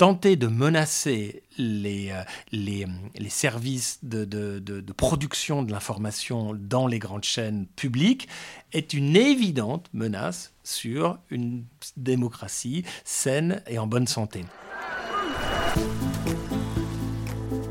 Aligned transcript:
Tenter 0.00 0.36
de 0.36 0.46
menacer 0.46 1.42
les, 1.58 2.10
euh, 2.10 2.22
les 2.52 3.28
services 3.28 3.98
de, 4.02 4.24
de 4.24 4.92
production 4.94 5.62
de 5.62 5.70
l'information 5.70 6.56
dans 6.58 6.86
les 6.86 6.98
grandes 6.98 7.24
chaînes 7.24 7.66
publiques 7.76 8.26
est 8.72 8.94
une 8.94 9.14
évidente 9.14 9.90
menace 9.92 10.54
sur 10.64 11.18
une 11.28 11.64
démocratie 11.98 12.82
saine 13.04 13.60
et 13.66 13.78
en 13.78 13.86
bonne 13.86 14.06
santé. 14.06 14.46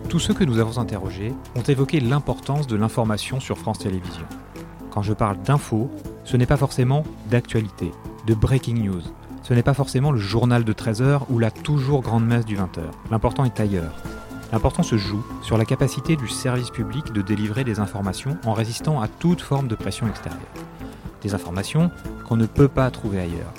Tous 0.08 0.20
ceux 0.20 0.36
que 0.36 0.44
nous 0.44 0.60
avons 0.60 0.78
interrogés 0.78 1.34
ont 1.56 1.64
évoqué 1.64 2.00
l'importance 2.00 2.68
de 2.68 2.76
l'information 2.76 3.40
sur 3.40 3.58
France 3.58 3.80
Télévisions. 3.80 4.30
Quand 4.92 5.02
je 5.02 5.14
parle 5.14 5.42
d'info, 5.42 5.90
ce 6.26 6.38
n'est 6.38 6.46
pas 6.46 6.58
forcément 6.58 7.02
d'actualité, 7.32 7.90
de 8.28 8.36
breaking 8.36 8.84
news. 8.84 9.02
Ce 9.44 9.54
n'est 9.54 9.64
pas 9.64 9.74
forcément 9.74 10.12
le 10.12 10.20
journal 10.20 10.64
de 10.64 10.74
13h 10.74 11.22
ou 11.30 11.40
la 11.40 11.52
toujours 11.52 12.02
grande 12.02 12.26
messe 12.26 12.46
du 12.46 12.56
20h. 12.56 12.82
L'important 13.10 13.46
est 13.46 13.60
ailleurs. 13.60 13.94
L'important 14.52 14.84
se 14.84 14.98
joue 14.98 15.24
sur 15.44 15.58
la 15.58 15.66
capacité 15.66 16.16
du 16.16 16.28
service 16.28 16.72
public 16.72 17.14
de 17.14 17.22
délivrer 17.22 17.64
des 17.64 17.80
informations 17.80 18.38
en 18.46 18.54
résistant 18.54 19.02
à 19.02 19.08
toute 19.08 19.42
forme 19.42 19.68
de 19.68 19.76
pression 19.76 20.08
extérieure. 20.08 20.42
Des 21.22 21.34
informations 21.34 21.92
qu'on 22.28 22.38
ne 22.38 22.46
peut 22.46 22.68
pas 22.68 22.90
trouver 22.90 23.20
ailleurs. 23.20 23.54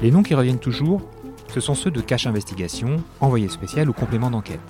Les 0.00 0.10
noms 0.10 0.22
qui 0.22 0.34
reviennent 0.34 0.58
toujours, 0.58 1.02
ce 1.52 1.60
sont 1.60 1.74
ceux 1.74 1.90
de 1.90 2.00
cache 2.00 2.26
investigation, 2.26 2.96
envoyé 3.20 3.48
spécial 3.48 3.88
ou 3.88 3.92
complément 3.92 4.30
d'enquête. 4.30 4.60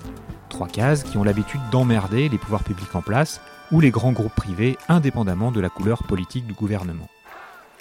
Trois 0.49 0.67
cases 0.67 1.03
qui 1.03 1.17
ont 1.17 1.23
l'habitude 1.23 1.61
d'emmerder 1.71 2.29
les 2.29 2.37
pouvoirs 2.37 2.63
publics 2.63 2.93
en 2.93 3.01
place 3.01 3.41
ou 3.71 3.79
les 3.79 3.89
grands 3.89 4.11
groupes 4.11 4.35
privés 4.35 4.77
indépendamment 4.89 5.51
de 5.51 5.61
la 5.61 5.69
couleur 5.69 6.03
politique 6.03 6.45
du 6.45 6.53
gouvernement. 6.53 7.07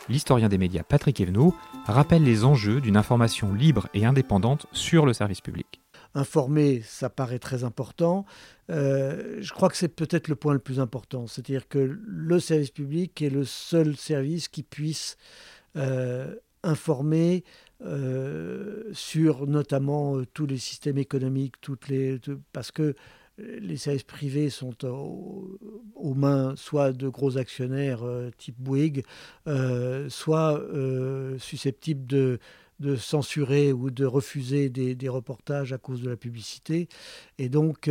L'historien 0.09 0.49
des 0.49 0.59
médias 0.59 0.83
Patrick 0.83 1.21
Evenot 1.21 1.55
rappelle 1.87 2.25
les 2.25 2.45
enjeux 2.45 2.81
d'une 2.81 2.97
information 2.97 3.55
libre 3.55 3.89
et 3.95 4.05
indépendante 4.05 4.67
sur 4.73 5.07
le 5.07 5.13
service 5.13 5.41
public. 5.41 5.81
Informer, 6.15 6.83
ça 6.85 7.09
paraît 7.09 7.39
très 7.39 7.65
important. 7.65 8.27
Euh, 8.71 9.39
je 9.41 9.53
crois 9.53 9.69
que 9.69 9.77
c'est 9.77 9.89
peut-être 9.89 10.29
le 10.29 10.35
point 10.35 10.53
le 10.53 10.59
plus 10.59 10.81
important. 10.81 11.27
C'est-à-dire 11.27 11.69
que 11.69 11.79
le 11.79 12.41
service 12.41 12.71
public 12.71 13.23
est 13.23 13.31
le 13.31 13.45
seul 13.45 13.97
service 13.97 14.49
qui 14.49 14.63
puisse 14.63 15.17
euh, 15.77 16.35
informer 16.63 17.45
euh, 17.85 18.83
sur 18.93 19.47
notamment 19.47 20.23
tous 20.35 20.47
les 20.47 20.59
systèmes 20.59 20.99
économiques, 20.99 21.55
toutes 21.61 21.89
les, 21.89 22.21
parce 22.53 22.73
que 22.73 22.95
les 23.39 23.77
services 23.77 24.03
privés 24.03 24.51
sont 24.51 24.85
aux, 24.85 26.15
mains 26.15 26.55
soit 26.57 26.93
de 26.93 27.09
gros 27.09 27.39
actionnaires 27.39 28.03
euh, 28.03 28.31
type 28.37 28.57
Bouygues, 28.59 29.05
euh, 29.47 30.09
soit 30.09 30.61
euh, 30.61 31.39
susceptibles 31.39 32.07
de, 32.07 32.39
censurer 32.97 33.73
ou 33.73 33.91
de 33.91 34.05
refuser 34.05 34.69
des, 34.69 34.97
des, 34.97 35.09
reportages 35.09 35.73
à 35.73 35.79
cause 35.79 36.03
de 36.03 36.11
la 36.11 36.17
publicité. 36.17 36.89
Et 37.39 37.49
donc, 37.49 37.89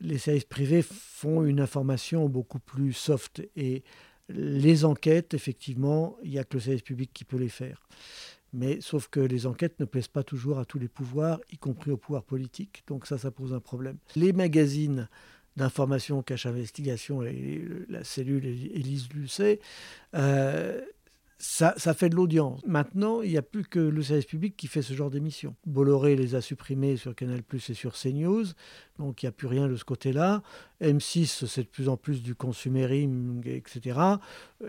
les 0.00 0.18
services 0.18 0.44
privés 0.44 0.82
font 0.82 1.44
une 1.44 1.58
information 1.58 2.28
beaucoup 2.28 2.60
plus 2.60 2.92
soft. 2.92 3.42
Et 3.56 3.82
les 4.28 4.84
enquêtes, 4.84 5.34
effectivement, 5.34 6.16
il 6.22 6.30
n'y 6.30 6.38
a 6.38 6.44
que 6.44 6.58
le 6.58 6.60
service 6.60 6.82
public 6.82 7.10
qui 7.12 7.24
peut 7.24 7.38
les 7.38 7.48
faire. 7.48 7.88
Mais 8.52 8.80
sauf 8.80 9.08
que 9.08 9.20
les 9.20 9.46
enquêtes 9.46 9.78
ne 9.80 9.84
plaisent 9.84 10.08
pas 10.08 10.22
toujours 10.22 10.58
à 10.58 10.64
tous 10.64 10.78
les 10.78 10.88
pouvoirs, 10.88 11.40
y 11.52 11.58
compris 11.58 11.90
au 11.90 11.96
pouvoir 11.96 12.24
politique. 12.24 12.82
Donc 12.86 13.06
ça, 13.06 13.18
ça 13.18 13.30
pose 13.30 13.52
un 13.52 13.60
problème. 13.60 13.96
Les 14.16 14.32
magazines 14.32 15.08
d'information, 15.56 16.22
cache 16.22 16.46
investigation, 16.46 17.22
et 17.22 17.62
la 17.88 18.04
cellule 18.04 18.46
Élise 18.46 19.08
Lucet, 19.12 19.60
euh, 20.14 20.80
ça, 21.40 21.94
fait 21.94 22.10
de 22.10 22.16
l'audience. 22.16 22.60
Maintenant, 22.66 23.22
il 23.22 23.30
n'y 23.30 23.38
a 23.38 23.42
plus 23.42 23.64
que 23.64 23.78
le 23.78 24.02
service 24.02 24.26
public 24.26 24.56
qui 24.56 24.66
fait 24.66 24.82
ce 24.82 24.92
genre 24.92 25.10
d'émission. 25.10 25.56
Bolloré 25.66 26.14
les 26.14 26.34
a 26.34 26.40
supprimés 26.40 26.96
sur 26.96 27.14
Canal 27.14 27.42
Plus 27.42 27.70
et 27.70 27.74
sur 27.74 27.94
CNews, 27.94 28.44
donc 28.98 29.22
il 29.22 29.26
n'y 29.26 29.28
a 29.28 29.32
plus 29.32 29.46
rien 29.46 29.66
de 29.66 29.76
ce 29.76 29.84
côté-là. 29.84 30.42
M6, 30.82 31.46
c'est 31.46 31.62
de 31.62 31.68
plus 31.68 31.88
en 31.88 31.96
plus 31.96 32.22
du 32.22 32.34
consumérisme, 32.34 33.40
etc. 33.46 33.98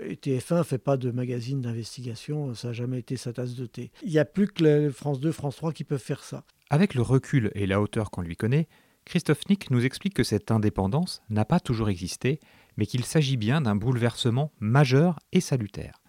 Et 0.02 0.16
TF1 0.16 0.60
ne 0.60 0.64
fait 0.64 0.78
pas 0.78 0.96
de 0.96 1.12
magazine 1.12 1.62
d'investigation, 1.62 2.54
ça 2.54 2.70
n'a 2.70 2.74
jamais 2.74 3.00
été 3.00 3.18
sa 3.18 3.34
tasse 3.34 3.56
de 3.56 3.66
thé. 3.66 3.92
Il 4.04 4.12
n'y 4.12 4.20
a 4.20 4.26
plus 4.26 4.48
que 4.48 4.90
France 4.92 5.20
2, 5.20 5.32
France 5.32 5.58
3 5.58 5.74
qui 5.74 5.84
peuvent 5.84 6.00
faire 6.00 6.24
ça. 6.24 6.46
Avec 6.70 6.96
le 6.96 7.02
recul 7.02 7.52
et 7.54 7.68
la 7.68 7.82
hauteur 7.82 8.12
qu'on 8.12 8.22
lui 8.22 8.38
connaît, 8.38 8.70
Christophe 9.04 9.48
Nick 9.50 9.72
nous 9.72 9.84
explique 9.84 10.14
que 10.14 10.24
cette 10.24 10.52
indépendance 10.52 11.22
n'a 11.30 11.44
pas 11.44 11.60
toujours 11.60 11.90
existé, 11.90 12.40
mais 12.78 12.86
qu'il 12.86 13.04
s'agit 13.04 13.36
bien 13.36 13.60
d'un 13.60 13.76
bouleversement 13.76 14.54
majeur 14.62 15.20
et 15.34 15.42
salutaire 15.42 16.01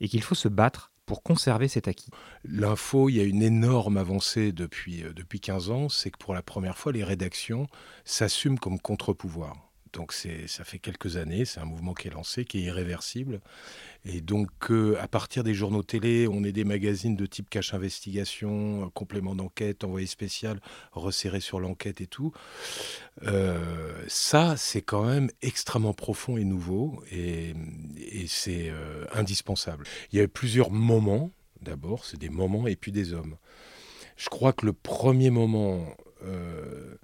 et 0.00 0.08
qu'il 0.08 0.22
faut 0.22 0.34
se 0.34 0.48
battre 0.48 0.92
pour 1.06 1.22
conserver 1.22 1.66
cet 1.66 1.88
acquis. 1.88 2.10
L'info, 2.44 3.08
il 3.08 3.16
y 3.16 3.20
a 3.20 3.24
une 3.24 3.42
énorme 3.42 3.96
avancée 3.96 4.52
depuis, 4.52 5.02
euh, 5.02 5.12
depuis 5.12 5.40
15 5.40 5.70
ans, 5.70 5.88
c'est 5.88 6.10
que 6.10 6.18
pour 6.18 6.34
la 6.34 6.42
première 6.42 6.78
fois, 6.78 6.92
les 6.92 7.02
rédactions 7.02 7.66
s'assument 8.04 8.58
comme 8.58 8.78
contre-pouvoir. 8.78 9.69
Donc 9.92 10.12
ça 10.12 10.64
fait 10.64 10.78
quelques 10.78 11.16
années, 11.16 11.44
c'est 11.44 11.60
un 11.60 11.64
mouvement 11.64 11.94
qui 11.94 12.08
est 12.08 12.12
lancé, 12.12 12.44
qui 12.44 12.58
est 12.58 12.62
irréversible. 12.62 13.40
Et 14.04 14.20
donc 14.20 14.50
euh, 14.70 14.96
à 15.00 15.08
partir 15.08 15.44
des 15.44 15.54
journaux 15.54 15.82
télé, 15.82 16.26
on 16.28 16.42
est 16.44 16.52
des 16.52 16.64
magazines 16.64 17.16
de 17.16 17.26
type 17.26 17.50
cache 17.50 17.74
investigation, 17.74 18.90
complément 18.94 19.34
d'enquête, 19.34 19.84
envoyé 19.84 20.06
spécial, 20.06 20.60
resserré 20.92 21.40
sur 21.40 21.60
l'enquête 21.60 22.00
et 22.00 22.06
tout. 22.06 22.32
Euh, 23.22 23.92
ça, 24.08 24.56
c'est 24.56 24.82
quand 24.82 25.04
même 25.04 25.30
extrêmement 25.42 25.94
profond 25.94 26.36
et 26.36 26.44
nouveau, 26.44 27.02
et, 27.10 27.54
c'est 28.26 28.70
euh, 28.70 29.04
indispensable. 29.12 29.84
Il 30.12 30.18
y 30.18 30.20
a 30.20 30.24
eu 30.24 30.28
plusieurs 30.28 30.70
moments, 30.70 31.30
d'abord, 31.62 32.04
c'est 32.04 32.18
des 32.18 32.28
moments 32.28 32.66
et 32.66 32.76
puis 32.76 32.92
des 32.92 33.12
hommes. 33.12 33.36
Je 34.16 34.28
crois 34.28 34.52
que 34.52 34.66
le 34.66 34.72
premier 34.72 35.30
moment 35.30 35.86
euh, 36.24 36.94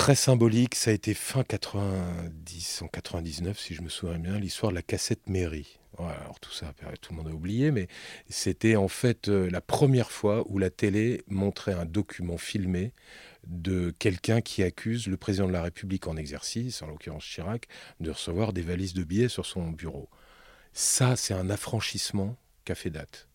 très 0.00 0.14
symbolique, 0.14 0.76
ça 0.76 0.92
a 0.92 0.94
été 0.94 1.12
fin 1.12 1.44
90, 1.44 2.80
en 2.80 2.88
99 2.88 3.60
si 3.60 3.74
je 3.74 3.82
me 3.82 3.90
souviens 3.90 4.18
bien, 4.18 4.38
l'histoire 4.38 4.72
de 4.72 4.76
la 4.76 4.82
cassette 4.82 5.28
mairie. 5.28 5.78
Alors 5.98 6.40
tout 6.40 6.52
ça, 6.52 6.72
tout 7.02 7.12
le 7.12 7.18
monde 7.18 7.28
a 7.28 7.34
oublié, 7.34 7.70
mais 7.70 7.86
c'était 8.30 8.76
en 8.76 8.88
fait 8.88 9.28
euh, 9.28 9.50
la 9.50 9.60
première 9.60 10.10
fois 10.10 10.42
où 10.46 10.56
la 10.56 10.70
télé 10.70 11.22
montrait 11.28 11.74
un 11.74 11.84
document 11.84 12.38
filmé 12.38 12.94
de 13.46 13.90
quelqu'un 13.98 14.40
qui 14.40 14.62
accuse 14.62 15.06
le 15.06 15.18
président 15.18 15.48
de 15.48 15.52
la 15.52 15.62
République 15.62 16.06
en 16.06 16.16
exercice, 16.16 16.80
en 16.80 16.86
l'occurrence 16.86 17.24
Chirac, 17.24 17.68
de 18.00 18.10
recevoir 18.10 18.54
des 18.54 18.62
valises 18.62 18.94
de 18.94 19.04
billets 19.04 19.28
sur 19.28 19.44
son 19.44 19.68
bureau. 19.68 20.08
Ça, 20.72 21.14
c'est 21.14 21.34
un 21.34 21.50
affranchissement 21.50 22.38
qu'a 22.64 22.74
fait 22.74 22.88
date. 22.88 23.28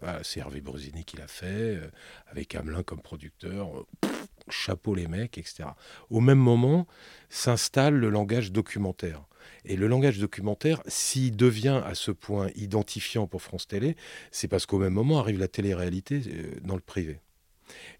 Voilà, 0.00 0.24
c'est 0.24 0.40
Hervé 0.40 0.62
Brusini 0.62 1.04
qui 1.04 1.16
l'a 1.16 1.28
fait, 1.28 1.76
euh, 1.76 1.90
avec 2.26 2.56
Hamelin 2.56 2.82
comme 2.82 3.02
producteur. 3.02 3.86
Pff, 4.00 4.21
chapeau 4.52 4.94
les 4.94 5.08
mecs, 5.08 5.38
etc. 5.38 5.70
Au 6.10 6.20
même 6.20 6.38
moment, 6.38 6.86
s'installe 7.28 7.94
le 7.94 8.10
langage 8.10 8.52
documentaire. 8.52 9.24
Et 9.64 9.76
le 9.76 9.86
langage 9.86 10.18
documentaire, 10.18 10.82
s'il 10.86 11.36
devient 11.36 11.82
à 11.84 11.94
ce 11.94 12.10
point 12.10 12.48
identifiant 12.56 13.26
pour 13.26 13.42
France 13.42 13.66
Télé, 13.66 13.96
c'est 14.30 14.48
parce 14.48 14.66
qu'au 14.66 14.78
même 14.78 14.92
moment 14.92 15.18
arrive 15.20 15.38
la 15.38 15.48
télé-réalité 15.48 16.22
euh, 16.26 16.52
dans 16.62 16.74
le 16.74 16.80
privé. 16.80 17.20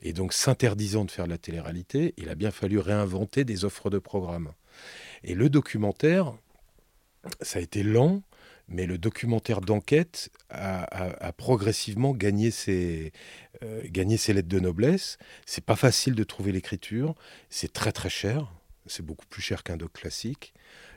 Et 0.02 0.12
donc, 0.12 0.32
s'interdisant 0.32 1.04
de 1.04 1.10
faire 1.10 1.26
de 1.26 1.30
la 1.30 1.38
télé-réalité, 1.38 2.14
il 2.16 2.28
a 2.28 2.34
bien 2.34 2.50
fallu 2.50 2.78
réinventer 2.78 3.44
des 3.44 3.64
offres 3.64 3.90
de 3.90 3.98
programmes. 3.98 4.52
Et 5.24 5.34
le 5.34 5.48
documentaire, 5.48 6.32
ça 7.40 7.58
a 7.58 7.62
été 7.62 7.82
lent, 7.82 8.22
mais 8.72 8.86
le 8.86 8.98
documentaire 8.98 9.60
d'enquête 9.60 10.30
a, 10.48 11.32
progressivement 11.36 12.12
gagné 12.12 12.50
ses, 12.50 13.12
euh, 13.62 13.82
gagné 13.84 14.16
ses 14.16 14.32
lettres 14.32 14.48
de 14.48 14.60
noblesse. 14.60 15.18
C'est 15.46 15.64
pas 15.64 15.76
facile 15.76 16.14
de 16.14 16.24
trouver 16.24 16.52
l'écriture, 16.52 17.14
c'est 17.50 17.72
très 17.72 17.92
très 17.92 18.10
cher, 18.10 18.52
c'est 18.86 19.04
beaucoup 19.04 19.26
plus 19.26 19.42
cher 19.42 19.62
qu'un 19.62 19.76
doc 19.76 19.92
classique. 19.92 20.54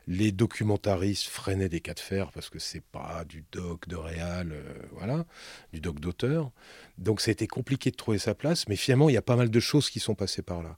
Les 0.08 0.32
documentaristes 0.32 1.28
freinaient 1.28 1.70
des 1.70 1.82
cas 1.82 1.96
de 1.96 2.00
fer 2.00 2.32
parce 2.32 2.50
que 2.50 2.60
c'est 2.60 2.84
pas 2.84 3.26
du 3.26 3.44
doc 3.52 3.88
de 3.88 3.96
réal, 3.96 4.52
euh, 4.52 4.74
voilà, 4.92 5.26
du 5.74 5.82
doc 5.82 6.00
d'auteur. 6.00 6.52
Donc 6.98 7.22
ça 7.22 7.30
a 7.30 7.34
été 7.34 7.48
compliqué 7.48 7.92
de 7.92 7.96
trouver 7.96 8.20
sa 8.20 8.36
place, 8.36 8.68
mais 8.68 8.76
finalement 8.76 9.10
il 9.10 9.14
y 9.14 9.18
a 9.18 9.24
pas 9.24 9.36
mal 9.36 9.50
de 9.50 9.60
choses 9.60 9.90
qui 9.90 10.00
sont 10.00 10.16
passées 10.16 10.44
par 10.44 10.64
là. 10.64 10.78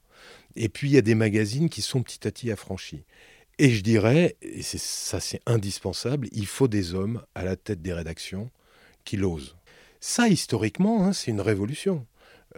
Et 0.56 0.68
puis 0.68 0.88
il 0.88 0.94
y 0.94 0.98
a 0.98 1.02
des 1.02 1.14
magazines 1.14 1.68
qui 1.68 1.82
sont 1.82 2.02
petit 2.02 2.26
à 2.26 2.32
petit 2.32 2.50
affranchis. 2.50 3.04
Et 3.58 3.70
je 3.70 3.82
dirais, 3.82 4.36
et 4.40 4.62
ça 4.62 5.18
c'est 5.18 5.40
indispensable, 5.46 6.28
il 6.32 6.46
faut 6.46 6.68
des 6.68 6.94
hommes 6.94 7.22
à 7.34 7.44
la 7.44 7.56
tête 7.56 7.82
des 7.82 7.92
rédactions 7.92 8.50
qui 9.04 9.16
l'osent. 9.16 9.56
Ça, 10.00 10.28
historiquement, 10.28 11.04
hein, 11.04 11.12
c'est 11.12 11.32
une 11.32 11.40
révolution. 11.40 12.06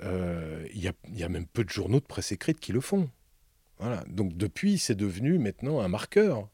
Euh, 0.02 0.67
il 0.75 0.82
y, 0.82 1.23
a 1.23 1.29
même 1.29 1.47
peu 1.47 1.64
de 1.64 1.70
journaux 1.70 2.00
de 2.00 2.05
presse 2.05 2.32
écrite 2.32 2.61
qui 2.61 2.73
le 2.73 2.81
font. 2.81 3.08
Voilà. 3.79 4.05
Donc 4.08 4.37
depuis, 4.37 4.79
c'est 4.79 4.94
devenu 4.94 5.38
maintenant 5.38 5.81
un 5.81 5.88
marqueur. 5.88 6.49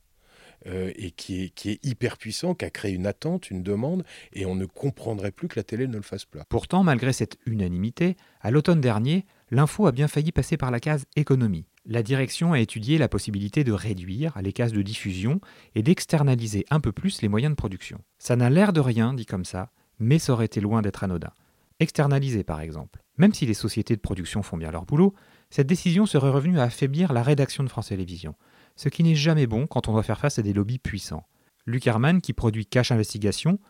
Euh, 0.67 0.91
et 0.97 1.11
qui 1.11 1.45
est, 1.45 1.49
qui 1.51 1.71
est 1.71 1.85
hyper 1.85 2.17
puissant, 2.17 2.55
qui 2.55 2.65
a 2.65 2.71
créé 2.71 2.93
une 2.93 3.07
attente, 3.07 3.51
une 3.51 3.63
demande, 3.63 4.05
et 4.33 4.47
on 4.47 4.55
ne 4.55 4.65
comprendrait 4.65 5.31
plus 5.31 5.49
que 5.49 5.57
la 5.57 5.63
télé 5.63 5.87
ne 5.87 5.97
le 5.97 6.03
fasse 6.03 6.25
pas. 6.25 6.45
Pourtant, 6.49 6.83
malgré 6.83 7.13
cette 7.13 7.37
unanimité, 7.47 8.17
à 8.41 8.51
l'automne 8.51 8.81
dernier, 8.81 9.27
l'info 9.51 9.87
a 9.87 9.93
bien 9.93 10.09
failli 10.09 10.33
passer 10.33 10.57
par 10.57 10.71
la 10.71 10.81
case 10.81 11.05
économie. 11.15 11.67
La 11.89 12.03
direction 12.03 12.53
a 12.53 12.59
étudié 12.59 12.99
la 12.99 13.09
possibilité 13.09 13.63
de 13.63 13.71
réduire 13.71 14.37
les 14.43 14.53
cases 14.53 14.73
de 14.73 14.83
diffusion 14.83 15.41
et 15.77 15.85
d'externaliser 15.85 16.67
un 16.69 16.81
peu 16.81 16.91
plus 16.91 17.23
les 17.23 17.29
moyens 17.29 17.53
de 17.53 17.57
production. 17.57 18.01
Ça 18.19 18.35
n'a 18.35 18.51
l'air 18.51 18.73
de 18.73 18.81
rien, 18.81 19.15
dit 19.15 19.25
comme 19.25 19.45
ça, 19.45 19.71
mais 20.01 20.19
ça 20.19 20.33
aurait 20.33 20.47
été 20.47 20.61
loin 20.61 20.83
d'être 20.83 21.05
anodin. 21.05 21.31
Externaliser, 21.79 22.43
par 22.43 22.61
exemple. 22.61 23.05
Même 23.19 23.33
si 23.33 23.47
les 23.47 23.55
sociétés 23.55 23.95
de 23.95 24.01
production 24.01 24.43
font 24.43 24.57
bien 24.57 24.73
leur 24.73 24.85
boulot, 24.85 25.15
cette 25.49 25.69
décision 25.69 26.07
serait 26.07 26.31
revenue 26.31 26.59
à 26.59 26.65
affaiblir 26.65 27.13
la 27.13 27.23
rédaction 27.23 27.63
de 27.63 27.69
France 27.69 27.89
Télévisions, 27.89 28.35
ce 28.75 28.89
qui 28.89 29.05
n'est 29.05 29.15
jamais 29.15 29.47
bon 29.47 29.69
quand 29.69 29.87
on 29.87 29.93
doit 29.93 30.03
faire 30.03 30.19
face 30.19 30.41
à 30.41 30.43
des 30.43 30.53
lobbies 30.53 30.81
puissants. 30.81 31.25
Luc 31.67 31.87
Herman, 31.87 32.21
qui 32.21 32.33
produit 32.33 32.67
Cache 32.67 32.91
Investigation, 32.91 33.61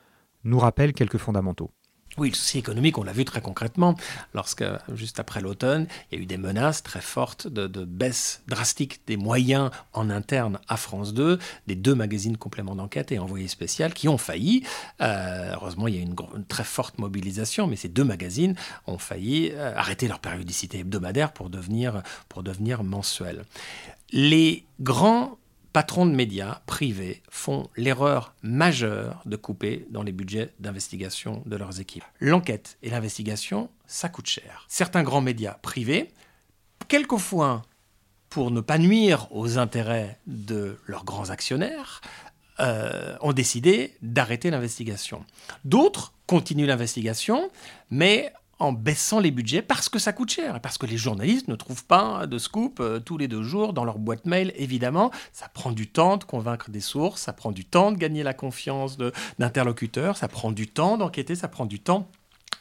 nous 0.42 0.58
rappelle 0.58 0.94
quelques 0.94 1.18
fondamentaux. 1.18 1.70
Oui, 2.18 2.30
le 2.30 2.34
souci 2.34 2.58
économique, 2.58 2.96
on 2.96 3.02
l'a 3.02 3.12
vu 3.12 3.26
très 3.26 3.42
concrètement, 3.42 3.94
lorsque, 4.32 4.64
juste 4.94 5.20
après 5.20 5.42
l'automne, 5.42 5.86
il 6.10 6.16
y 6.16 6.20
a 6.20 6.22
eu 6.22 6.26
des 6.26 6.38
menaces 6.38 6.82
très 6.82 7.02
fortes 7.02 7.46
de, 7.46 7.66
baisse 7.84 8.42
drastique 8.48 9.00
des 9.06 9.18
moyens 9.18 9.70
en 9.92 10.08
interne 10.08 10.58
à 10.66 10.78
France 10.78 11.12
2, 11.12 11.38
des 11.66 11.74
deux 11.74 11.94
magazines 11.94 12.38
compléments 12.38 12.74
d'enquête 12.74 13.12
et 13.12 13.18
envoyés 13.18 13.48
spécial 13.48 13.92
qui 13.92 14.08
ont 14.08 14.16
failli. 14.16 14.64
Euh, 15.02 15.52
heureusement, 15.52 15.88
il 15.88 15.94
y 15.94 15.98
a 15.98 16.00
eu 16.00 16.04
une, 16.04 16.16
très 16.48 16.64
forte 16.64 16.98
mobilisation, 16.98 17.66
mais 17.66 17.76
ces 17.76 17.88
deux 17.88 18.04
magazines 18.04 18.54
ont 18.86 18.98
failli 18.98 19.50
euh, 19.52 19.76
arrêter 19.76 20.08
leur 20.08 20.20
périodicité 20.20 20.78
hebdomadaire 20.78 21.32
pour 21.32 21.50
devenir, 21.50 22.02
pour 22.30 22.42
devenir 22.42 22.82
mensuels. 22.82 23.44
Les 24.10 24.64
grands 24.80 25.36
patrons 25.76 26.06
de 26.06 26.14
médias 26.14 26.62
privés 26.64 27.22
font 27.28 27.68
l'erreur 27.76 28.34
majeure 28.40 29.20
de 29.26 29.36
couper 29.36 29.86
dans 29.90 30.02
les 30.02 30.10
budgets 30.10 30.54
d'investigation 30.58 31.42
de 31.44 31.54
leurs 31.54 31.80
équipes. 31.80 32.02
L'enquête 32.18 32.78
et 32.82 32.88
l'investigation, 32.88 33.68
ça 33.86 34.08
coûte 34.08 34.26
cher. 34.26 34.64
Certains 34.68 35.02
grands 35.02 35.20
médias 35.20 35.58
privés, 35.60 36.08
quelquefois 36.88 37.60
pour 38.30 38.50
ne 38.50 38.62
pas 38.62 38.78
nuire 38.78 39.28
aux 39.32 39.58
intérêts 39.58 40.18
de 40.26 40.78
leurs 40.86 41.04
grands 41.04 41.28
actionnaires, 41.28 42.00
euh, 42.58 43.14
ont 43.20 43.34
décidé 43.34 43.98
d'arrêter 44.00 44.50
l'investigation. 44.50 45.26
D'autres 45.66 46.14
continuent 46.26 46.68
l'investigation, 46.68 47.50
mais 47.90 48.32
en 48.58 48.72
baissant 48.72 49.20
les 49.20 49.30
budgets 49.30 49.62
parce 49.62 49.88
que 49.88 49.98
ça 49.98 50.12
coûte 50.12 50.30
cher 50.30 50.60
parce 50.60 50.78
que 50.78 50.86
les 50.86 50.96
journalistes 50.96 51.48
ne 51.48 51.56
trouvent 51.56 51.84
pas 51.84 52.26
de 52.26 52.38
scoop 52.38 52.80
euh, 52.80 53.00
tous 53.00 53.18
les 53.18 53.28
deux 53.28 53.42
jours 53.42 53.72
dans 53.72 53.84
leur 53.84 53.98
boîte 53.98 54.26
mail, 54.26 54.52
évidemment. 54.56 55.10
Ça 55.32 55.48
prend 55.48 55.72
du 55.72 55.88
temps 55.88 56.16
de 56.16 56.24
convaincre 56.24 56.70
des 56.70 56.80
sources, 56.80 57.22
ça 57.22 57.32
prend 57.32 57.52
du 57.52 57.64
temps 57.64 57.92
de 57.92 57.98
gagner 57.98 58.22
la 58.22 58.34
confiance 58.34 58.98
d'interlocuteurs, 59.38 60.16
ça 60.16 60.28
prend 60.28 60.52
du 60.52 60.68
temps 60.68 60.96
d'enquêter, 60.96 61.34
ça 61.34 61.48
prend 61.48 61.66
du 61.66 61.80
temps 61.80 62.08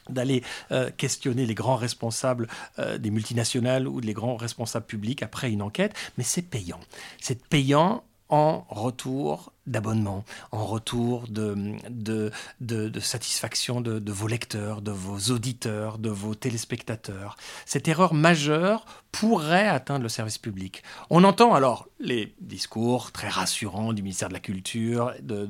d'aller 0.08 0.42
euh, 0.70 0.90
questionner 0.96 1.46
les 1.46 1.54
grands 1.54 1.76
responsables 1.76 2.48
euh, 2.78 2.98
des 2.98 3.10
multinationales 3.10 3.88
ou 3.88 4.00
les 4.00 4.12
grands 4.12 4.36
responsables 4.36 4.86
publics 4.86 5.22
après 5.22 5.50
une 5.50 5.62
enquête, 5.62 5.94
mais 6.16 6.24
c'est 6.24 6.42
payant. 6.42 6.80
C'est 7.20 7.44
payant 7.46 8.04
en 8.28 8.66
retour 8.68 9.52
d'abonnement, 9.66 10.24
en 10.52 10.64
retour 10.64 11.26
de, 11.28 11.80
de, 11.90 13.00
satisfaction 13.00 13.80
de, 13.80 13.98
de, 13.98 14.12
vos 14.12 14.28
lecteurs, 14.28 14.82
de 14.82 14.90
vos 14.90 15.32
auditeurs, 15.32 15.98
de 15.98 16.10
vos 16.10 16.34
téléspectateurs. 16.34 17.36
Cette 17.64 17.88
erreur 17.88 18.14
majeure 18.14 18.84
pourrait 19.12 19.68
atteindre 19.68 20.02
le 20.02 20.08
service 20.08 20.38
public. 20.38 20.82
On 21.08 21.24
entend 21.24 21.54
alors 21.54 21.88
les 21.98 22.34
discours 22.40 23.12
très 23.12 23.28
rassurants 23.28 23.94
du 23.94 24.02
ministère 24.02 24.28
de 24.28 24.34
la 24.34 24.40
Culture, 24.40 25.12
de, 25.22 25.46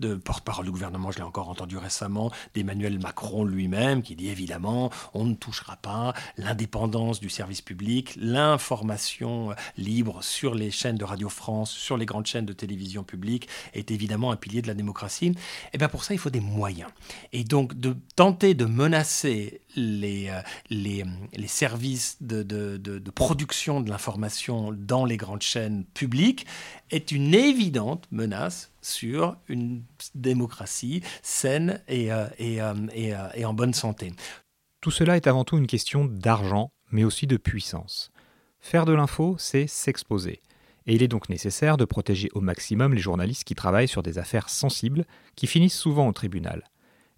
de 0.00 0.14
porte-parole 0.14 0.64
du 0.64 0.70
gouvernement, 0.70 1.10
je 1.10 1.18
l'ai 1.18 1.24
encore 1.24 1.50
entendu 1.50 1.76
récemment, 1.76 2.30
d'Emmanuel 2.54 2.98
Macron 2.98 3.44
lui-même, 3.44 4.02
qui 4.02 4.16
dit 4.16 4.28
évidemment 4.28 4.90
on 5.12 5.24
ne 5.24 5.34
touchera 5.34 5.76
pas 5.76 6.14
l'indépendance 6.38 7.20
du 7.20 7.28
service 7.28 7.60
public, 7.60 8.16
l'information 8.16 9.54
libre 9.76 10.22
sur 10.22 10.54
les 10.54 10.70
chaînes 10.70 10.96
de 10.96 11.04
Radio 11.04 11.28
France, 11.28 11.70
sur 11.70 11.96
les 11.96 12.06
grandes 12.06 12.26
chaînes 12.26 12.46
de 12.46 12.52
télévision 12.52 13.04
publique, 13.04 13.48
est 13.74 13.90
évidemment 13.90 14.32
un 14.32 14.36
pilier 14.36 14.62
de 14.62 14.66
la 14.66 14.74
démocratie, 14.74 15.26
et 15.26 15.34
eh 15.74 15.78
bien 15.78 15.88
pour 15.88 16.04
ça, 16.04 16.14
il 16.14 16.18
faut 16.18 16.30
des 16.30 16.40
moyens. 16.40 16.90
Et 17.32 17.44
donc, 17.44 17.78
de 17.78 17.96
tenter 18.16 18.54
de 18.54 18.64
menacer 18.64 19.60
les, 19.76 20.28
euh, 20.28 20.40
les, 20.70 21.04
les 21.34 21.46
services 21.48 22.16
de, 22.20 22.42
de, 22.42 22.76
de, 22.76 23.10
production 23.10 23.80
de 23.80 23.90
l'information 23.90 24.72
dans 24.72 25.04
les 25.04 25.16
grandes 25.16 25.42
chaînes 25.42 25.84
publiques 25.94 26.46
est 26.90 27.12
une 27.12 27.34
évidente 27.34 28.06
menace 28.10 28.70
sur 28.80 29.36
une 29.48 29.82
démocratie 30.14 31.02
saine 31.22 31.80
euh, 31.90 32.28
et, 32.38 32.60
euh, 32.60 32.74
et, 32.94 33.12
et 33.34 33.44
en 33.44 33.54
bonne 33.54 33.74
santé. 33.74 34.12
Tout 34.80 34.90
cela 34.90 35.16
est 35.16 35.26
avant 35.26 35.44
tout 35.44 35.58
une 35.58 35.66
question 35.66 36.04
d'argent, 36.04 36.70
mais 36.90 37.04
aussi 37.04 37.26
de 37.26 37.36
puissance. 37.36 38.10
Faire 38.60 38.84
de 38.84 38.92
l'info, 38.92 39.36
c'est 39.38 39.66
s'exposer 39.66 40.40
et 40.86 40.94
il 40.94 41.02
est 41.02 41.08
donc 41.08 41.28
nécessaire 41.28 41.76
de 41.76 41.84
protéger 41.84 42.28
au 42.34 42.40
maximum 42.40 42.94
les 42.94 43.00
journalistes 43.00 43.44
qui 43.44 43.54
travaillent 43.54 43.88
sur 43.88 44.02
des 44.02 44.18
affaires 44.18 44.48
sensibles 44.48 45.04
qui 45.36 45.46
finissent 45.46 45.78
souvent 45.78 46.08
au 46.08 46.12
tribunal. 46.12 46.64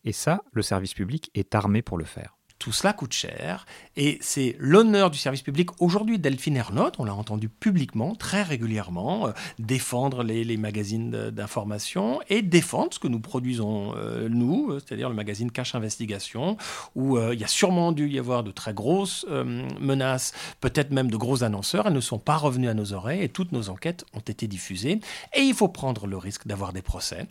Et 0.05 0.13
ça, 0.13 0.43
le 0.53 0.63
service 0.63 0.95
public 0.95 1.31
est 1.35 1.55
armé 1.55 1.83
pour 1.83 1.99
le 1.99 2.05
faire. 2.05 2.34
Tout 2.65 2.73
cela 2.73 2.95
coûte 2.95 3.13
cher 3.13 3.67
et 3.95 4.17
c'est 4.23 4.57
l'honneur 4.59 5.11
du 5.11 5.19
service 5.19 5.43
public. 5.43 5.69
Aujourd'hui, 5.81 6.19
Delphine 6.19 6.57
Ernotte, 6.57 6.95
on 6.99 7.05
l'a 7.05 7.15
entendu 7.15 7.51
publiquement, 7.51 8.15
très 8.15 8.43
régulièrement, 8.43 9.29
euh, 9.29 9.33
défendre 9.59 10.23
les, 10.23 10.57
magazines 10.57 11.11
d'information 11.31 12.21
et 12.31 12.41
défendre 12.41 12.95
ce 12.95 12.99
que 12.99 13.07
nous 13.07 13.21
produisons, 13.21 13.93
euh, 13.97 14.29
nous, 14.31 14.71
euh, 14.71 14.81
c'est-à-dire 14.81 15.11
le 15.11 15.15
magazine 15.15 15.51
Cache 15.51 15.75
Investigation, 15.75 16.57
où 16.95 17.19
il 17.19 17.39
y 17.39 17.45
a 17.45 17.49
sûrement 17.49 17.93
dû 17.93 18.09
y 18.09 18.19
avoir 18.19 18.43
de 18.43 18.51
très 18.51 18.73
grosses 18.73 19.27
menaces, 19.79 20.33
peut-être 20.61 20.91
même 20.91 21.11
de 21.11 21.17
gros 21.19 21.45
annonceurs. 21.45 21.87
Elles 21.87 21.93
ne 21.93 22.01
sont 22.01 22.19
pas 22.19 22.37
revenues 22.37 22.69
à 22.69 22.75
nos 22.75 22.95
oreilles 22.95 23.23
et 23.23 23.29
toutes 23.29 23.53
nos 23.53 23.69
enquêtes 23.69 24.07
ont 24.15 24.21
été 24.21 24.47
diffusées. 24.47 25.01
Et 25.35 25.41
il 25.41 25.55
faut 25.55 25.69
prendre 25.69 26.07
le 26.07 26.17
risque 26.17 26.47
d'avoir 26.47 26.73
des 26.73 26.83
procès. 26.83 27.27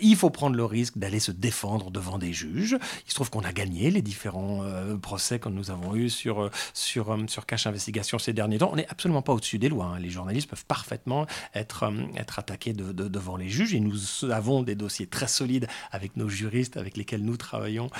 il 0.00 0.16
faut 0.16 0.30
prendre 0.30 0.56
le 0.56 0.64
risque 0.64 0.96
d'aller 0.96 1.20
se 1.20 1.32
défendre 1.32 1.90
devant 1.90 2.18
des 2.18 2.32
juges. 2.32 2.78
Il 3.06 3.10
se 3.10 3.14
trouve 3.14 3.28
qu'on 3.28 3.44
a 3.44 3.52
gagné 3.52 3.90
les 3.90 4.02
différents 4.02 4.61
euh, 4.62 4.96
procès 4.96 5.38
que 5.38 5.48
nous 5.48 5.70
avons 5.70 5.94
eu 5.94 6.08
sur, 6.08 6.42
euh, 6.42 6.50
sur, 6.74 7.12
euh, 7.12 7.26
sur 7.26 7.46
Cache 7.46 7.66
Investigation 7.66 8.18
ces 8.18 8.32
derniers 8.32 8.58
temps. 8.58 8.70
On 8.72 8.76
n'est 8.76 8.88
absolument 8.88 9.22
pas 9.22 9.32
au-dessus 9.32 9.58
des 9.58 9.68
lois. 9.68 9.86
Hein. 9.86 9.98
Les 9.98 10.10
journalistes 10.10 10.48
peuvent 10.48 10.64
parfaitement 10.66 11.26
être, 11.54 11.90
être 12.16 12.38
attaqués 12.38 12.72
devant 12.72 13.36
les 13.36 13.48
juges 13.48 13.74
et 13.74 13.80
nous 13.80 14.24
avons 14.30 14.62
des 14.62 14.74
dossiers 14.74 15.06
très 15.06 15.28
solides 15.28 15.68
avec 15.90 16.16
nos 16.16 16.28
juristes 16.28 16.76
avec 16.76 16.96
lesquels 16.96 17.22
nous 17.22 17.36
travaillons 17.36 17.90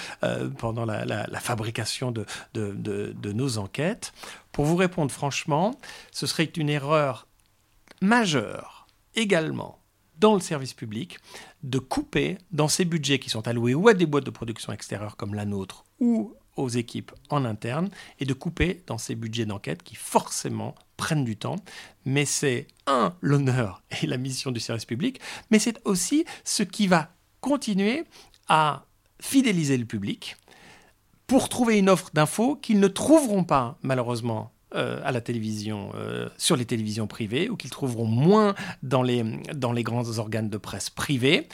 pendant 0.59 0.85
la, 0.85 1.04
la, 1.04 1.40
fabrication 1.40 2.12
de, 2.12 2.25
de, 2.54 2.73
de, 2.73 3.14
de 3.16 3.33
nos 3.33 3.59
enquêtes. 3.59 4.12
Pour 4.52 4.64
vous 4.64 4.76
répondre 4.76 5.11
franchement, 5.11 5.78
ce 6.12 6.26
serait 6.26 6.45
une 6.45 6.69
erreur 6.69 7.26
majeure 8.00 8.87
également 9.14 9.83
dans 10.19 10.35
le 10.35 10.40
service 10.40 10.73
public 10.73 11.19
de 11.62 11.78
couper 11.78 12.38
dans 12.50 12.69
ces 12.69 12.85
budgets 12.85 13.19
qui 13.19 13.31
sont 13.31 13.47
alloués 13.49 13.75
ou 13.75 13.88
à 13.88 13.95
des 13.95 14.07
boîtes 14.07 14.25
de 14.25 14.31
production 14.31 14.73
extérieures 14.73 15.16
comme 15.16 15.35
la 15.35 15.45
nôtre 15.45 15.85
ou 16.00 16.35
aux 16.56 16.68
équipes 16.68 17.12
en 17.30 17.44
interne 17.44 17.90
et 18.21 18.25
de 18.25 18.35
couper 18.35 18.82
dans 18.87 18.99
ces 18.99 19.14
budgets 19.14 19.47
d'enquête 19.47 19.82
qui 19.82 19.94
forcément 19.94 20.75
prennent 20.97 21.25
du 21.25 21.37
temps. 21.37 21.56
Mais 22.04 22.25
c'est, 22.25 22.66
un, 22.87 23.14
l'honneur 23.21 23.82
et 24.02 24.06
la 24.06 24.16
mission 24.16 24.50
du 24.50 24.61
service 24.61 24.85
public, 24.85 25.21
mais 25.50 25.59
c'est 25.59 25.80
aussi 25.85 26.25
ce 26.44 26.62
qui 26.62 26.87
va 26.87 27.11
continuer 27.40 28.04
à 28.49 28.85
fidéliser 29.21 29.76
le 29.76 29.85
public 29.85 30.37
pour 31.26 31.49
trouver 31.49 31.78
une 31.78 31.88
offre 31.88 32.11
d'infos 32.12 32.56
qu'ils 32.56 32.80
ne 32.80 32.88
trouveront 32.88 33.44
pas 33.44 33.78
malheureusement 33.82 34.52
euh, 34.75 35.00
à 35.05 35.12
la 35.12 35.21
télévision, 35.21 35.91
euh, 35.95 36.29
sur 36.38 36.57
les 36.57 36.64
télévisions 36.64 37.07
privées, 37.07 37.50
ou 37.50 37.57
qu'ils 37.57 37.71
trouveront 37.71 38.07
moins 38.07 38.55
dans 38.83 39.02
les, 39.02 39.23
dans 39.55 39.73
les 39.73 39.83
grands 39.83 40.19
organes 40.19 40.49
de 40.49 40.57
presse 40.57 40.88
privés. 40.88 41.47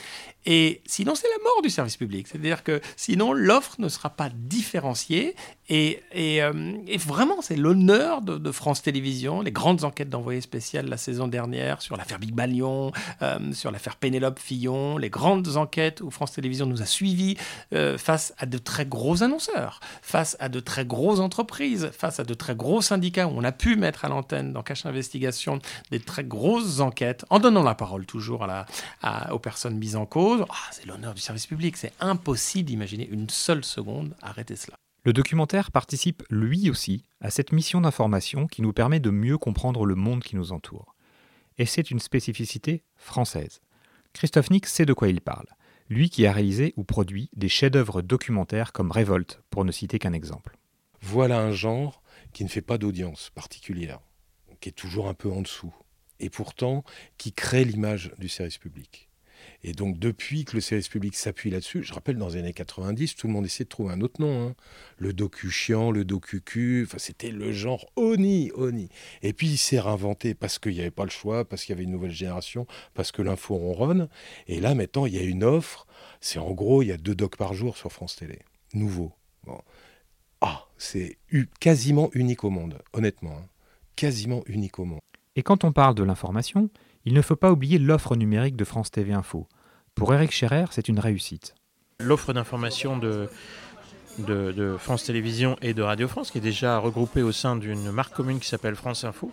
Et 0.45 0.81
sinon, 0.85 1.15
c'est 1.15 1.27
la 1.27 1.43
mort 1.43 1.61
du 1.61 1.69
service 1.69 1.97
public. 1.97 2.27
C'est-à-dire 2.27 2.63
que 2.63 2.79
sinon, 2.95 3.33
l'offre 3.33 3.75
ne 3.79 3.89
sera 3.89 4.09
pas 4.09 4.29
différenciée. 4.33 5.35
Et, 5.67 6.01
et, 6.13 6.41
euh, 6.41 6.53
vraiment, 6.97 7.41
c'est 7.41 7.57
l'honneur 7.57 8.21
de, 8.21 8.51
France 8.51 8.81
Télévisions, 8.81 9.41
les 9.41 9.51
grandes 9.51 9.83
enquêtes 9.83 10.09
d'envoyés 10.09 10.41
spécial 10.41 10.87
la 10.87 10.97
saison 10.97 11.27
dernière 11.27 11.81
sur 11.81 11.97
l'affaire 11.97 12.19
Big 12.19 12.33
Balion, 12.33 12.91
sur 13.51 13.69
l'affaire 13.71 13.95
Pénélope 13.97 14.39
Fillon, 14.39 14.97
les 14.97 15.09
grandes 15.09 15.57
enquêtes 15.57 16.01
où 16.01 16.09
France 16.09 16.31
Télévisions 16.31 16.65
nous 16.65 16.81
a 16.81 16.85
suivis 16.85 17.35
face 17.97 18.33
à 18.39 18.47
de 18.47 18.57
très 18.57 18.85
gros 18.85 19.21
annonceurs, 19.21 19.81
face 20.01 20.35
à 20.39 20.49
de 20.49 20.59
très 20.59 20.85
grosses 20.85 21.19
entreprises, 21.19 21.91
face 21.95 22.19
à 22.19 22.23
de 22.23 22.33
très 22.33 22.55
gros 22.55 22.81
syndicats 22.81 23.08
syndicats 23.09 23.27
où 23.27 23.31
on 23.37 23.43
a 23.43 23.51
pu 23.51 23.75
mettre 23.75 24.05
à 24.05 24.09
l'antenne 24.09 24.53
dans 24.53 24.61
Cache 24.63 24.85
Investigation 24.85 25.59
des 25.91 25.99
très 25.99 26.23
grosses 26.23 26.79
enquêtes, 26.79 27.25
en 27.29 27.39
donnant 27.39 27.63
la 27.63 27.75
parole 27.75 28.05
toujours 28.05 28.43
à 28.43 28.65
la, 29.01 29.33
aux 29.33 29.39
personnes 29.39 29.77
mises 29.77 29.95
en 29.95 30.05
cause. 30.05 30.45
Ah, 30.49 30.55
c'est 30.71 30.85
l'honneur 30.85 31.13
du 31.13 31.21
service 31.21 31.47
public. 31.47 31.77
C'est 31.77 31.93
impossible 31.99 32.67
d'imaginer 32.67 33.07
une 33.09 33.29
seule 33.29 33.63
seconde 33.63 34.15
arrêter 34.21 34.55
cela. 34.55 34.77
Le 35.05 35.13
documentaire 35.13 35.71
participe 35.71 36.23
lui 36.29 36.69
aussi 36.69 37.03
à 37.21 37.29
cette 37.29 37.51
mission 37.51 37.81
d'information 37.81 38.47
qui 38.47 38.61
nous 38.61 38.73
permet 38.73 38.99
de 38.99 39.09
mieux 39.09 39.37
comprendre 39.37 39.85
le 39.85 39.95
monde 39.95 40.23
qui 40.23 40.35
nous 40.35 40.51
entoure. 40.51 40.95
Et 41.57 41.65
c'est 41.65 41.89
une 41.89 41.99
spécificité 41.99 42.83
française. 42.95 43.61
Christophe 44.13 44.49
Nick 44.49 44.67
sait 44.67 44.85
de 44.85 44.93
quoi 44.93 45.07
il 45.07 45.21
parle, 45.21 45.47
lui 45.89 46.09
qui 46.09 46.25
a 46.25 46.31
réalisé 46.31 46.73
ou 46.75 46.83
produit 46.83 47.29
des 47.35 47.49
chefs-d'œuvre 47.49 48.01
documentaires 48.01 48.71
comme 48.71 48.91
Révolte, 48.91 49.41
pour 49.49 49.65
ne 49.65 49.71
citer 49.71 49.99
qu'un 49.99 50.13
exemple. 50.13 50.57
Voilà 51.01 51.39
un 51.39 51.51
genre 51.51 52.01
qui 52.33 52.43
ne 52.43 52.49
fait 52.49 52.61
pas 52.61 52.77
d'audience 52.77 53.31
particulière, 53.33 53.99
qui 54.59 54.69
est 54.69 54.73
toujours 54.73 55.07
un 55.07 55.13
peu 55.13 55.31
en 55.31 55.41
dessous, 55.41 55.73
et 56.19 56.29
pourtant 56.29 56.83
qui 57.17 57.33
crée 57.33 57.65
l'image 57.65 58.11
du 58.17 58.29
service 58.29 58.57
public. 58.57 59.09
Et 59.63 59.73
donc, 59.73 59.99
depuis 59.99 60.45
que 60.45 60.55
le 60.55 60.61
service 60.61 60.87
public 60.87 61.15
s'appuie 61.15 61.49
là-dessus, 61.49 61.83
je 61.83 61.93
rappelle, 61.93 62.17
dans 62.17 62.29
les 62.29 62.37
années 62.37 62.53
90, 62.53 63.15
tout 63.15 63.27
le 63.27 63.33
monde 63.33 63.45
essayait 63.45 63.65
de 63.65 63.69
trouver 63.69 63.93
un 63.93 64.01
autre 64.01 64.21
nom. 64.21 64.47
Hein. 64.47 64.55
Le 64.97 65.13
docu-chiant, 65.13 65.91
le 65.91 66.05
docu-cu, 66.05 66.87
c'était 66.97 67.31
le 67.31 67.51
genre 67.51 67.85
Oni, 67.95 68.51
Oni. 68.55 68.89
Et 69.21 69.33
puis, 69.33 69.47
il 69.47 69.57
s'est 69.57 69.79
réinventé 69.79 70.33
parce 70.33 70.59
qu'il 70.59 70.73
n'y 70.73 70.81
avait 70.81 70.91
pas 70.91 71.03
le 71.03 71.09
choix, 71.09 71.47
parce 71.47 71.63
qu'il 71.63 71.73
y 71.73 71.77
avait 71.77 71.83
une 71.83 71.91
nouvelle 71.91 72.11
génération, 72.11 72.67
parce 72.93 73.11
que 73.11 73.21
l'info 73.21 73.55
ronronne. 73.55 74.09
Et 74.47 74.59
là, 74.59 74.75
maintenant, 74.75 75.05
il 75.05 75.15
y 75.15 75.19
a 75.19 75.23
une 75.23 75.43
offre. 75.43 75.87
C'est 76.21 76.39
en 76.39 76.51
gros, 76.51 76.81
il 76.81 76.87
y 76.87 76.91
a 76.91 76.97
deux 76.97 77.15
docs 77.15 77.37
par 77.37 77.53
jour 77.53 77.77
sur 77.77 77.91
France 77.91 78.15
Télé. 78.15 78.39
Nouveau. 78.73 79.13
Ah, 80.41 80.65
c'est 80.77 81.17
quasiment 81.59 82.09
unique 82.13 82.43
au 82.43 82.49
monde, 82.49 82.79
honnêtement. 82.93 83.37
Hein. 83.37 83.45
Quasiment 83.95 84.43
unique 84.47 84.79
au 84.79 84.85
monde. 84.85 85.01
Et 85.35 85.43
quand 85.43 85.63
on 85.63 85.71
parle 85.71 85.95
de 85.95 86.03
l'information, 86.03 86.69
il 87.05 87.13
ne 87.13 87.21
faut 87.21 87.35
pas 87.35 87.51
oublier 87.51 87.79
l'offre 87.79 88.15
numérique 88.15 88.55
de 88.55 88.65
France 88.65 88.91
TV 88.91 89.13
Info. 89.13 89.47
Pour 89.95 90.13
Eric 90.13 90.31
Scherer, 90.31 90.65
c'est 90.71 90.87
une 90.87 90.99
réussite. 90.99 91.55
L'offre 91.99 92.31
d'information 92.31 92.97
de, 92.97 93.29
de, 94.19 94.77
France 94.77 95.03
Télévisions 95.05 95.57
et 95.61 95.73
de 95.73 95.81
Radio 95.81 96.07
France, 96.07 96.31
qui 96.31 96.37
est 96.37 96.41
déjà 96.41 96.77
regroupée 96.77 97.21
au 97.21 97.31
sein 97.31 97.55
d'une 97.55 97.91
marque 97.91 98.13
commune 98.13 98.39
qui 98.39 98.47
s'appelle 98.47 98.75
France 98.75 99.03
Info, 99.03 99.31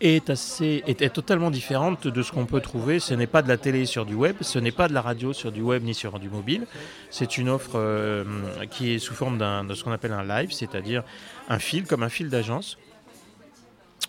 est, 0.00 0.30
assez, 0.30 0.82
est, 0.86 1.12
totalement 1.12 1.50
différente 1.50 2.06
de 2.06 2.22
ce 2.22 2.32
qu'on 2.32 2.46
peut 2.46 2.60
trouver. 2.60 3.00
Ce 3.00 3.14
n'est 3.14 3.26
pas 3.26 3.42
de 3.42 3.48
la 3.48 3.56
télé 3.56 3.86
sur 3.86 4.04
du 4.04 4.14
web, 4.14 4.36
ce 4.40 4.58
n'est 4.58 4.72
pas 4.72 4.88
de 4.88 4.94
la 4.94 5.02
radio 5.02 5.32
sur 5.32 5.52
du 5.52 5.62
web 5.62 5.82
ni 5.82 5.94
sur 5.94 6.18
du 6.18 6.28
mobile. 6.28 6.66
C'est 7.10 7.38
une 7.38 7.48
offre 7.48 7.72
euh, 7.76 8.24
qui 8.70 8.94
est 8.94 8.98
sous 8.98 9.14
forme 9.14 9.38
de 9.38 9.74
ce 9.74 9.84
qu'on 9.84 9.92
appelle 9.92 10.12
un 10.12 10.24
live, 10.24 10.52
c'est-à-dire 10.52 11.02
un 11.48 11.58
fil, 11.58 11.86
comme 11.86 12.02
un 12.02 12.08
fil 12.08 12.28
d'agence, 12.28 12.78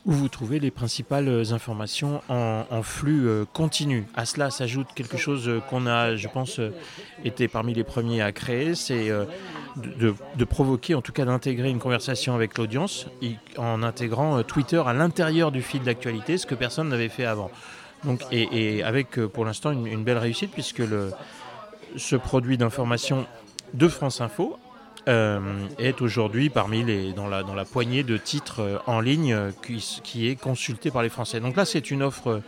où 0.07 0.13
vous 0.13 0.29
trouvez 0.29 0.59
les 0.59 0.71
principales 0.71 1.27
euh, 1.27 1.51
informations 1.51 2.21
en, 2.29 2.81
flux 2.81 3.27
euh, 3.27 3.45
continu. 3.53 4.07
À 4.15 4.25
cela 4.25 4.49
s'ajoute 4.49 4.87
quelque 4.95 5.17
chose 5.17 5.49
euh, 5.49 5.59
qu'on 5.59 5.85
a, 5.85 6.15
je 6.15 6.29
pense, 6.29 6.61
été 7.25 7.49
parmi 7.49 7.73
les 7.73 7.83
premiers 7.83 8.21
à 8.21 8.31
créer, 8.31 8.73
c'est 8.73 9.09
de, 9.75 10.43
provoquer, 10.45 10.95
en 10.95 11.01
tout 11.01 11.11
cas 11.11 11.25
d'intégrer 11.25 11.69
une 11.69 11.79
conversation 11.79 12.33
avec 12.33 12.57
l'audience 12.57 13.07
en 13.57 13.83
intégrant 13.83 14.41
Twitter 14.43 14.81
à 14.85 14.93
l'intérieur 14.93 15.51
du 15.51 15.61
fil 15.61 15.81
d'actualité, 15.83 16.37
ce 16.37 16.45
que 16.45 16.55
personne 16.55 16.87
n'avait 16.89 17.09
fait 17.09 17.25
avant. 17.25 17.51
Donc, 18.05 18.21
et, 18.31 18.83
avec 18.83 19.19
pour 19.25 19.43
l'instant 19.43 19.71
une, 19.71 19.87
une, 19.87 20.03
belle 20.03 20.19
réussite 20.19 20.51
puisque 20.51 20.79
le, 20.79 21.11
ce 21.97 22.15
produit 22.15 22.57
d'information 22.57 23.25
de 23.73 23.87
France 23.87 24.21
Info 24.21 24.57
est 25.07 26.01
aujourd'hui 26.01 26.49
parmi 26.49 26.83
les 26.83 27.13
dans 27.13 27.27
la 27.27 27.43
dans 27.43 27.55
la 27.55 27.65
poignée 27.65 28.03
de 28.03 28.17
titres 28.17 28.59
euh, 28.59 28.77
en 28.87 28.99
ligne 28.99 29.33
euh, 29.33 29.51
qui, 29.65 30.01
qui 30.03 30.27
est 30.27 30.35
consulté 30.35 30.91
par 30.91 31.01
les 31.01 31.09
Français. 31.09 31.39
Donc 31.39 31.55
là, 31.55 31.65
c'est 31.65 31.91
une 31.91 32.03
offre. 32.03 32.41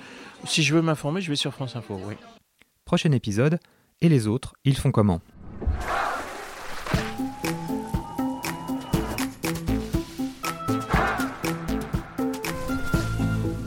Si 0.46 0.64
je 0.64 0.76
veux 0.76 0.82
m'informer, 0.82 1.22
je 1.22 1.30
vais 1.30 1.36
sur 1.36 1.54
France 1.54 1.76
Info. 1.76 2.00
Oui. 2.06 2.16
Prochain 2.86 3.12
épisode. 3.12 3.60
Et 4.02 4.10
les 4.10 4.28
autres, 4.28 4.56
ils 4.64 4.78
font 4.78 4.92
comment? 4.92 5.22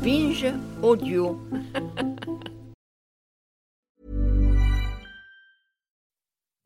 Binge 0.03 0.47
audio. 0.83 1.39